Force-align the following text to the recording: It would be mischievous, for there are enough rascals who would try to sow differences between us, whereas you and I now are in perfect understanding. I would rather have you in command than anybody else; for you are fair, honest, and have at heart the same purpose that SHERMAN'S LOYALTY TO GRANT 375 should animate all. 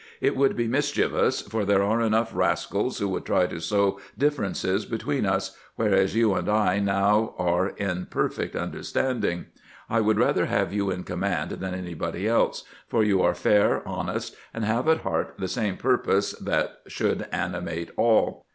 It 0.19 0.35
would 0.35 0.55
be 0.55 0.67
mischievous, 0.67 1.41
for 1.43 1.63
there 1.63 1.83
are 1.83 2.01
enough 2.01 2.31
rascals 2.33 2.97
who 2.97 3.07
would 3.09 3.23
try 3.23 3.45
to 3.45 3.61
sow 3.61 3.99
differences 4.17 4.83
between 4.83 5.27
us, 5.27 5.55
whereas 5.75 6.15
you 6.15 6.33
and 6.33 6.49
I 6.49 6.79
now 6.79 7.35
are 7.37 7.67
in 7.69 8.07
perfect 8.07 8.55
understanding. 8.55 9.45
I 9.91 10.01
would 10.01 10.17
rather 10.17 10.47
have 10.47 10.73
you 10.73 10.89
in 10.89 11.03
command 11.03 11.51
than 11.51 11.75
anybody 11.75 12.27
else; 12.27 12.63
for 12.87 13.03
you 13.03 13.21
are 13.21 13.35
fair, 13.35 13.87
honest, 13.87 14.35
and 14.55 14.65
have 14.65 14.87
at 14.87 15.01
heart 15.01 15.35
the 15.37 15.47
same 15.47 15.77
purpose 15.77 16.31
that 16.31 16.79
SHERMAN'S 16.87 16.87
LOYALTY 16.87 16.91
TO 16.91 16.95
GRANT 16.95 16.95
375 16.95 16.97
should 16.97 17.27
animate 17.31 17.89
all. 17.95 18.45